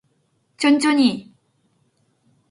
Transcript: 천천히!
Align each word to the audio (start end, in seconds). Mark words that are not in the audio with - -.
천천히! 0.59 1.09